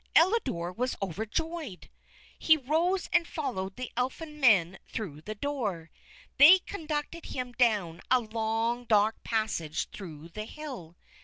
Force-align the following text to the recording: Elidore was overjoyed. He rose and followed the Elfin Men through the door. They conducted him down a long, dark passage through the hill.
Elidore 0.15 0.71
was 0.71 0.95
overjoyed. 0.99 1.87
He 2.39 2.57
rose 2.57 3.07
and 3.13 3.27
followed 3.27 3.75
the 3.75 3.91
Elfin 3.95 4.39
Men 4.39 4.79
through 4.87 5.21
the 5.21 5.35
door. 5.35 5.91
They 6.39 6.57
conducted 6.57 7.27
him 7.27 7.51
down 7.51 8.01
a 8.09 8.19
long, 8.19 8.85
dark 8.85 9.23
passage 9.23 9.91
through 9.91 10.29
the 10.29 10.45
hill. 10.45 10.97